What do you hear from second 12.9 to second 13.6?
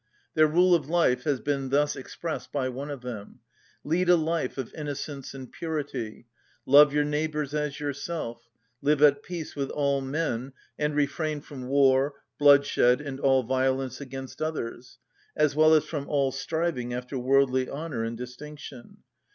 and all